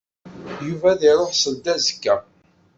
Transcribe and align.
Yuba 0.67 0.87
ad 0.93 1.01
iṛuḥ 1.11 1.31
seld 1.35 1.65
azekka. 1.73 2.15